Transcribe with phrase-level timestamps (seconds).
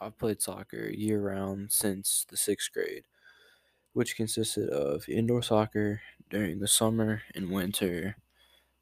[0.00, 3.04] I've played soccer year round since the sixth grade,
[3.92, 8.16] which consisted of indoor soccer during the summer and winter,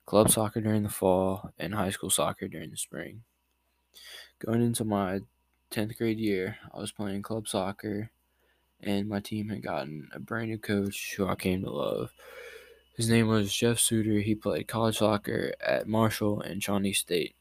[0.04, 3.22] club soccer during the fall, and high school soccer during the spring.
[4.38, 5.20] Going into my
[5.70, 8.10] 10th grade year, I was playing club soccer,
[8.80, 12.12] and my team had gotten a brand new coach who I came to love.
[12.96, 14.20] His name was Jeff Suter.
[14.20, 17.34] He played college soccer at Marshall and Shawnee State.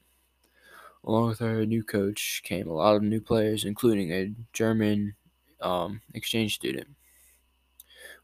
[1.06, 5.16] Along with our new coach came a lot of new players, including a German
[5.62, 6.96] um, exchange student.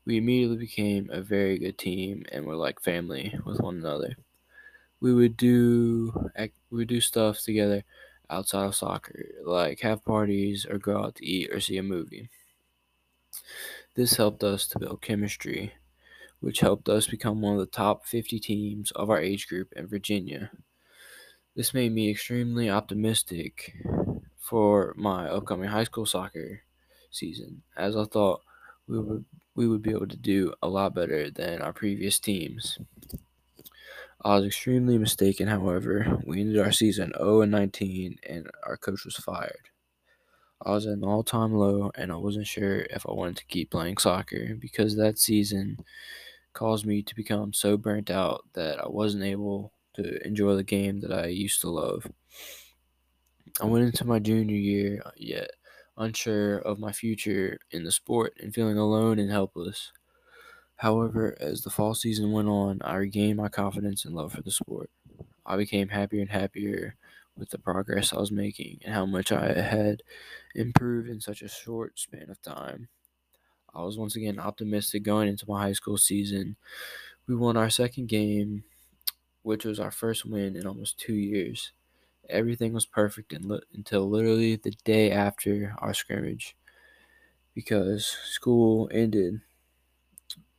[0.06, 4.16] We immediately became a very good team and were like family with one another.
[5.02, 6.32] We would do
[6.72, 7.84] we would do stuff together
[8.30, 12.30] outside of soccer, like have parties or go out to eat or see a movie.
[13.96, 15.72] This helped us to build chemistry
[16.42, 19.88] which helped us become one of the top 50 teams of our age group in
[19.88, 20.52] Virginia.
[21.56, 23.74] This made me extremely optimistic
[24.38, 26.64] for my upcoming high school soccer
[27.10, 28.44] season, as I thought
[28.88, 29.26] we would
[29.56, 32.80] we would be able to do a lot better than our previous teams.
[34.24, 36.20] I was extremely mistaken, however.
[36.26, 39.70] We ended our season 0 and 19 and our coach was fired.
[40.62, 43.46] I was at an all time low and I wasn't sure if I wanted to
[43.46, 45.80] keep playing soccer because that season
[46.54, 51.02] caused me to become so burnt out that I wasn't able to enjoy the game
[51.02, 52.08] that I used to love.
[53.62, 55.52] I went into my junior year uh, yet
[55.98, 59.92] unsure of my future in the sport and feeling alone and helpless.
[60.78, 64.52] However, as the fall season went on, I regained my confidence and love for the
[64.52, 64.92] sport.
[65.46, 66.98] I became happier and happier
[67.38, 70.04] with the progress I was making and how much I had
[70.56, 72.90] improved in such a short span of time.
[73.74, 76.58] I was once again optimistic going into my high school season.
[77.28, 78.66] We won our second game,
[79.44, 81.72] which was our first win in almost two years.
[82.30, 86.58] Everything was perfect until literally the day after our scrimmage
[87.56, 89.42] because school ended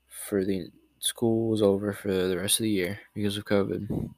[0.09, 4.13] for the school was over for the rest of the year because of COVID.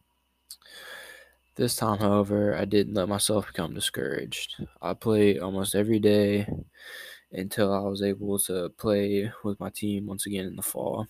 [1.56, 4.64] This time, however, I didn't let myself become discouraged.
[4.82, 6.46] I played almost every day
[7.32, 11.08] until I was able to play with my team once again in the fall.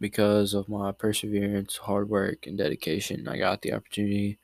[0.00, 4.38] Because of my perseverance, hard work, and dedication, I got the opportunity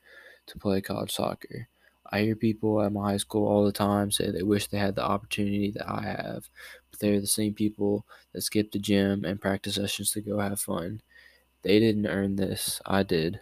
[0.47, 1.67] to play college soccer.
[2.11, 4.95] I hear people at my high school all the time say they wish they had
[4.95, 6.49] the opportunity that I have,
[6.89, 10.59] but they're the same people that skip the gym and practice sessions to go have
[10.59, 11.01] fun.
[11.63, 13.41] They didn't earn this, I did.